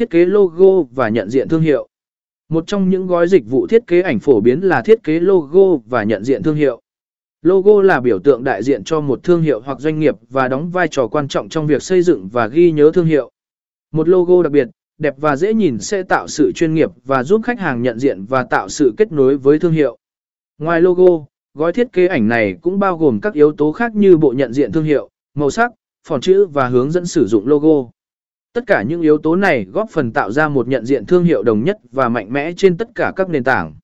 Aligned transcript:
thiết 0.00 0.10
kế 0.10 0.24
logo 0.24 0.82
và 0.94 1.08
nhận 1.08 1.30
diện 1.30 1.48
thương 1.48 1.60
hiệu. 1.60 1.88
Một 2.48 2.66
trong 2.66 2.88
những 2.88 3.06
gói 3.06 3.28
dịch 3.28 3.44
vụ 3.50 3.66
thiết 3.66 3.86
kế 3.86 4.02
ảnh 4.02 4.18
phổ 4.18 4.40
biến 4.40 4.60
là 4.60 4.82
thiết 4.82 5.02
kế 5.02 5.20
logo 5.20 5.76
và 5.86 6.04
nhận 6.04 6.24
diện 6.24 6.42
thương 6.42 6.56
hiệu. 6.56 6.80
Logo 7.42 7.82
là 7.82 8.00
biểu 8.00 8.18
tượng 8.18 8.44
đại 8.44 8.62
diện 8.62 8.84
cho 8.84 9.00
một 9.00 9.22
thương 9.22 9.42
hiệu 9.42 9.60
hoặc 9.60 9.80
doanh 9.80 9.98
nghiệp 9.98 10.14
và 10.30 10.48
đóng 10.48 10.70
vai 10.70 10.88
trò 10.88 11.06
quan 11.06 11.28
trọng 11.28 11.48
trong 11.48 11.66
việc 11.66 11.82
xây 11.82 12.02
dựng 12.02 12.28
và 12.28 12.46
ghi 12.46 12.72
nhớ 12.72 12.90
thương 12.94 13.06
hiệu. 13.06 13.30
Một 13.92 14.08
logo 14.08 14.42
đặc 14.42 14.52
biệt, 14.52 14.68
đẹp 14.98 15.14
và 15.18 15.36
dễ 15.36 15.54
nhìn 15.54 15.78
sẽ 15.78 16.02
tạo 16.02 16.28
sự 16.28 16.52
chuyên 16.52 16.74
nghiệp 16.74 16.90
và 17.04 17.22
giúp 17.22 17.40
khách 17.44 17.60
hàng 17.60 17.82
nhận 17.82 17.98
diện 17.98 18.24
và 18.24 18.44
tạo 18.44 18.68
sự 18.68 18.94
kết 18.96 19.12
nối 19.12 19.36
với 19.36 19.58
thương 19.58 19.72
hiệu. 19.72 19.96
Ngoài 20.58 20.80
logo, 20.80 21.24
gói 21.54 21.72
thiết 21.72 21.92
kế 21.92 22.06
ảnh 22.06 22.28
này 22.28 22.56
cũng 22.62 22.78
bao 22.78 22.98
gồm 22.98 23.20
các 23.20 23.34
yếu 23.34 23.52
tố 23.52 23.72
khác 23.72 23.94
như 23.94 24.16
bộ 24.16 24.32
nhận 24.36 24.52
diện 24.52 24.72
thương 24.72 24.84
hiệu, 24.84 25.08
màu 25.34 25.50
sắc, 25.50 25.72
phỏng 26.08 26.20
chữ 26.20 26.46
và 26.46 26.68
hướng 26.68 26.90
dẫn 26.90 27.06
sử 27.06 27.26
dụng 27.26 27.46
logo. 27.46 27.90
Tất 28.52 28.64
cả 28.66 28.82
những 28.82 29.00
yếu 29.00 29.18
tố 29.18 29.36
này 29.36 29.64
góp 29.64 29.90
phần 29.90 30.12
tạo 30.12 30.30
ra 30.30 30.48
một 30.48 30.68
nhận 30.68 30.84
diện 30.84 31.06
thương 31.06 31.24
hiệu 31.24 31.42
đồng 31.42 31.64
nhất 31.64 31.78
và 31.92 32.08
mạnh 32.08 32.32
mẽ 32.32 32.52
trên 32.56 32.76
tất 32.76 32.88
cả 32.94 33.12
các 33.16 33.28
nền 33.28 33.44
tảng. 33.44 33.74